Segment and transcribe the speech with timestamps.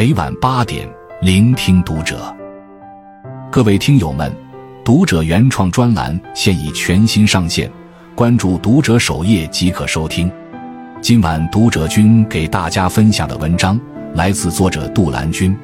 [0.00, 0.88] 每晚八点，
[1.20, 2.34] 聆听读者。
[3.52, 4.34] 各位听友们，
[4.82, 7.70] 读者原创专栏现已全新上线，
[8.14, 10.32] 关注读者首页即可收听。
[11.02, 13.78] 今晚读者君给大家分享的文章
[14.14, 15.54] 来自作者杜兰君。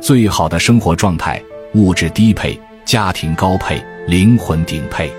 [0.00, 1.42] 最好的生活状态：
[1.74, 5.12] 物质低配，家庭高配，灵魂顶配。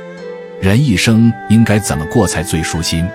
[0.62, 3.05] 人一生应该怎么过才最舒心？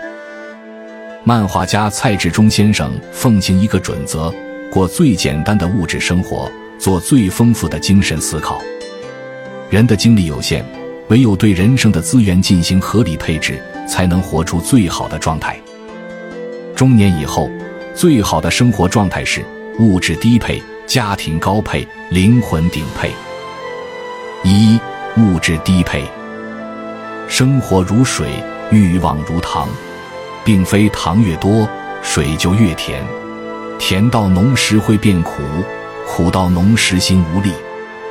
[1.25, 4.31] 漫画家蔡志忠先生奉行一个准则：
[4.73, 8.59] 过最简单的物质生活，做最丰富的精神思考。
[9.69, 10.65] 人的精力有限，
[11.09, 15.61] 唯有对人生的资源进行合理配置，才能活出最好的状态。
[16.75, 17.51] 中年以后，
[17.95, 19.45] 最好的生活状态是
[19.79, 23.11] 物质低配，家庭高配，灵魂顶配。
[24.43, 24.81] 一、
[25.19, 26.03] 物质低配，
[27.29, 29.69] 生活如水，欲望如糖。
[30.47, 31.69] 并非糖越多，
[32.03, 33.05] 水就越甜，
[33.85, 35.43] 甜到浓时会变苦，
[36.07, 37.51] 苦到浓时心无力。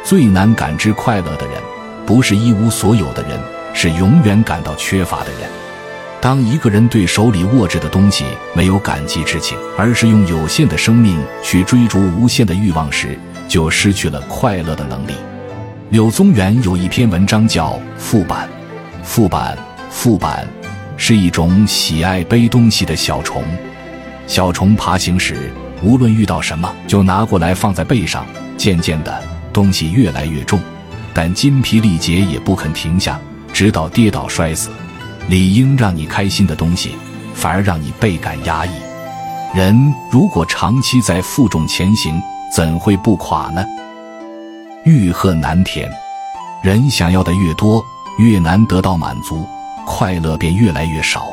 [0.04, 1.54] 最难感知快乐的人，
[2.06, 3.40] 不是一无所有的人，
[3.74, 5.50] 是永远感到缺乏的人。
[6.20, 15.14] 当一个人对手里握着的东西没有感激之情，而是用有限的生命去追逐无限的欲望时，就失去了快乐的能力。
[15.90, 18.46] 柳宗元有一篇文章叫《副板》，
[19.06, 19.58] 副板，
[19.90, 20.46] 副板。
[20.98, 23.42] 是一种喜爱背东西的小虫。
[24.28, 25.52] 小虫爬行时，
[25.84, 28.26] 无论遇到什么，就拿过来放在背上。
[28.58, 30.60] 渐渐的，东西越来越重，
[31.14, 33.20] 但筋疲力竭也不肯停下，
[33.52, 34.70] 直到跌倒摔死。
[35.28, 36.96] 理应让你开心的东西，
[37.34, 38.72] 反而让你倍感压抑。
[39.56, 42.22] 人如果长期在负重前行，
[42.56, 43.66] 怎会不垮呢？
[44.86, 45.90] 欲壑难填，
[46.64, 47.84] 人想要的越多，
[48.18, 49.46] 越难得到满足。
[49.86, 51.26] 快乐便越来越少，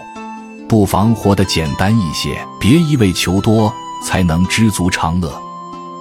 [0.67, 5.33] 不妨活得简单一些，别一味求多，才能知足常乐。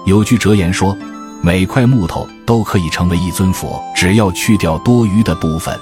[0.06, 0.98] 有句哲言说
[1.44, 5.78] ：“每块木头都可以成为一尊佛，只要去掉多余的部分。”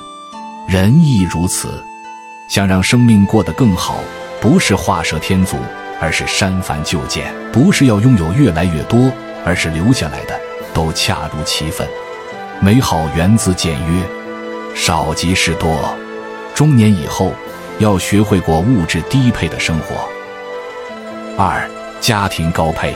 [0.67, 1.83] 人亦如此。
[2.47, 3.97] 想让生命过得更好，
[4.39, 5.57] 不是画蛇添足，
[5.99, 9.11] 而是删繁就简；不是要拥有越来越多，
[9.43, 10.39] 而是留下来的
[10.71, 11.87] 都恰如其分。
[12.61, 14.03] 美好源自简约，
[14.75, 15.97] 少即是多。
[16.53, 17.33] 中年以后，
[17.79, 20.07] 要学会过物质低配的生活。
[21.37, 21.67] 二，
[22.01, 22.95] 家庭高配。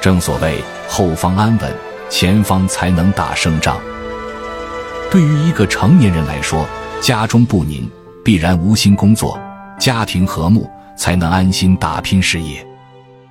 [0.00, 1.72] 正所谓后方安稳，
[2.08, 3.80] 前方才能打胜仗。
[5.10, 6.66] 对于一个成年人来说，
[7.00, 7.90] 家中不宁，
[8.24, 9.38] 必然无心工作；
[9.78, 12.66] 家庭和睦，才能安心打拼事业。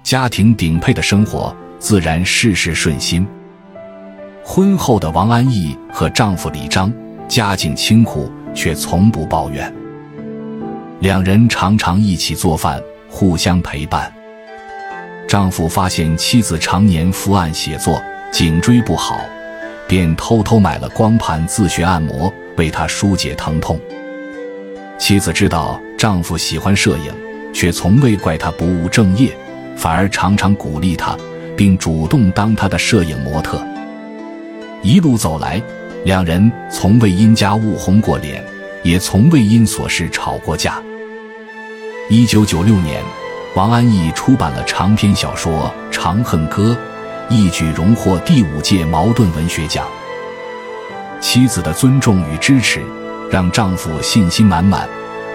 [0.04, 3.28] 家庭顶配的生活，自然事事顺心。
[4.44, 6.92] 婚后的王安忆和丈夫李章，
[7.28, 8.32] 家境清苦。
[8.54, 9.74] 却从不抱怨，
[11.00, 14.12] 两人常常一起做饭，互相陪伴。
[15.32, 18.04] 丈夫发现妻子常年伏案写作，
[18.34, 19.22] 颈椎不好，
[19.88, 23.80] 便偷偷买了光盘自学按摩，为她疏解疼痛。
[25.00, 27.14] 妻子知道丈夫喜欢摄影，
[27.54, 29.32] 却从未怪他不务正业，
[29.78, 31.18] 反而常常鼓励他，
[31.56, 33.66] 并主动当他的摄影模特。
[34.82, 35.64] 一路走来。
[36.04, 38.44] 两人从未因家务红过脸，
[38.84, 40.82] 也从未因琐事吵过架。
[42.10, 43.02] 一九九六年，
[43.54, 46.78] 王安忆出版了长篇小说《长恨歌》，
[47.34, 49.86] 一举荣获第五届茅盾文学奖。
[51.20, 52.82] 妻子的尊重与支持，
[53.30, 54.88] 让丈夫信心满满，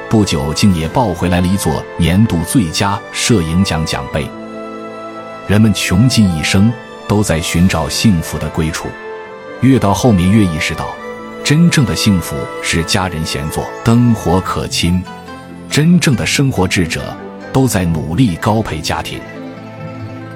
[0.09, 4.27] 不久竟也抱回来了一座年度最佳摄影奖奖杯。
[5.47, 6.73] 人们穷尽一生，
[7.07, 8.89] 都在寻找幸福的归处。
[9.61, 10.89] 越到后面越意识到，
[11.45, 15.05] 真正的幸福是家人闲坐，灯火可亲。
[15.69, 17.15] 真正的生活智者
[17.57, 19.19] 都在努力高配家庭。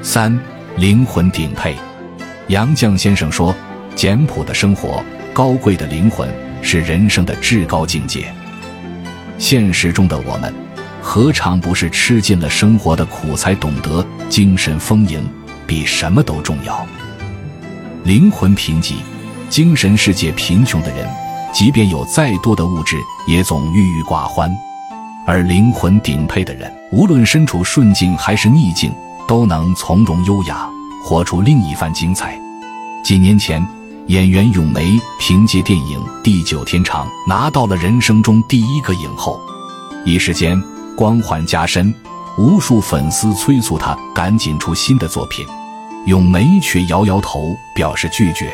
[0.00, 0.34] 三
[0.78, 1.76] 灵魂顶配，
[2.48, 3.54] 杨绛先生说
[3.94, 5.04] ：“简朴的生活，
[5.34, 6.26] 高贵的灵魂，
[6.62, 8.32] 是人生的至高境界。”
[9.36, 10.50] 现实中的我们，
[11.02, 15.22] 何尝不是吃尽了生活的苦，才懂得精神丰盈
[15.66, 16.86] 比什么都重要？
[18.02, 18.94] 灵魂贫瘠。
[19.50, 21.06] 精神世界贫穷的人，
[21.52, 22.96] 即便有再多的物质，
[23.28, 24.48] 也总郁郁寡欢；
[25.26, 28.92] 而灵魂顶配的人，无论身处顺境还是逆境，
[29.28, 30.68] 都能从容优雅，
[31.04, 32.38] 活出另一番精彩。
[33.04, 33.64] 几年前，
[34.06, 39.40] 演员咏梅凭借电影《地久天长》拿到了人生中第一个影后，
[40.04, 40.60] 一时间
[40.96, 41.94] 光环加深，
[42.36, 45.46] 无数粉丝催促她赶紧出新的作品，
[46.06, 48.50] 咏梅却摇摇头，表示拒绝。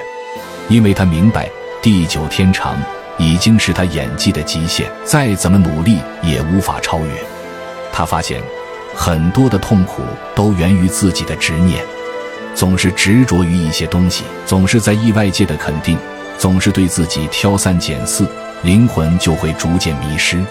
[0.68, 1.48] 因为她明白，
[1.80, 2.76] 地久天长
[3.18, 7.12] 已经是他演技的极限，再怎么努力也无法超越。
[7.92, 8.42] 他发现，
[8.94, 10.02] 很多的痛苦
[10.34, 11.82] 都源于自己的执念，
[12.54, 15.98] 总是执着于一些东西，总是在意外界的肯定，
[16.38, 18.26] 总是对自己挑三拣四，
[18.62, 20.42] 灵魂就会逐渐迷失。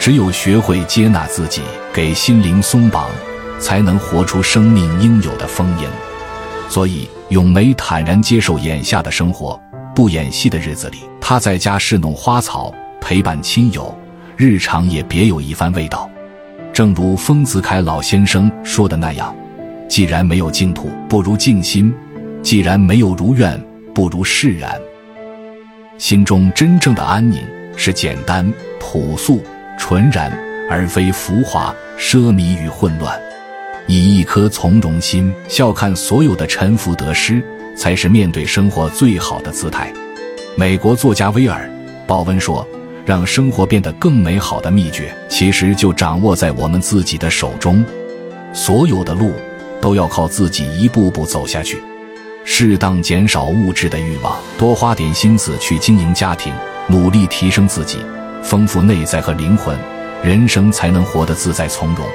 [0.00, 1.62] 只有学会接纳自己，
[1.92, 3.08] 给心灵松绑，
[3.60, 5.88] 才能活出生命应有的丰盈。
[6.68, 9.60] 所以，咏梅坦然接受眼下的生活，
[9.94, 13.96] 不演戏的日子里，他在家侍弄花草，陪伴亲友，
[14.36, 16.10] 日常也别有一番味道。
[16.72, 19.32] 正如丰子恺老先生说的那样
[19.88, 21.92] ：“既然没有净土，不如静心；
[22.42, 23.58] 既然没有如愿，
[23.94, 24.74] 不如释然。
[25.96, 27.40] 心中真正的安宁，
[27.76, 29.40] 是简单朴素。”
[29.78, 30.36] 纯然，
[30.68, 33.18] 而非浮华、奢靡与混乱。
[33.86, 37.42] 以一颗从容心，笑看所有的沉浮得失，
[37.76, 39.92] 才是面对生活最好的姿态。
[40.54, 41.66] 美国作家威尔·
[42.06, 42.66] 鲍温说
[43.06, 47.82] ：“让生活变得更美好的秘诀，其实就掌握在我们自己的手中。
[48.52, 49.32] 所有的路，
[49.80, 51.82] 都要靠自己一步步走下去。
[52.44, 56.52] 适当减少物质的欲望，多花点心思去经营家庭，
[56.86, 57.98] 努力提升自己。”
[58.44, 59.74] 丰富内在和灵魂，
[60.22, 62.06] 人生才能活得自在从容。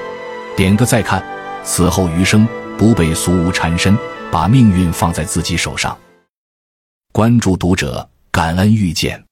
[0.55, 1.23] 点个再看，
[1.63, 2.47] 此后余生
[2.77, 3.97] 不被俗物缠身，
[4.29, 5.97] 把命运放在自己手上。
[7.13, 8.07] 关注读者，
[8.37, 9.26] 感恩遇见。